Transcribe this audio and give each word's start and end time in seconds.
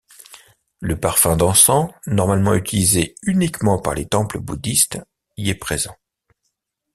Le 0.79 0.99
parfum 0.99 1.37
d'encens, 1.37 1.91
normalement 2.07 2.55
utilisé 2.55 3.13
uniquement 3.21 3.79
par 3.79 3.93
les 3.93 4.07
temples 4.07 4.39
bouddhistes, 4.39 4.97
y 5.37 5.51
est 5.51 5.53
présent. 5.53 5.95